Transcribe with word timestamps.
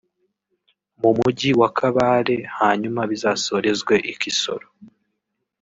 mu 1.01 1.09
mujyi 1.19 1.51
wa 1.59 1.69
Kabale 1.77 2.35
hanyuma 2.57 3.01
bizasorezwe 3.11 3.95
i 4.11 4.13
Kisoro 4.21 4.67